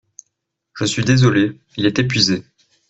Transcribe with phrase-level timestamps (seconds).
[0.73, 2.43] Je suis désolé, il est épuisé.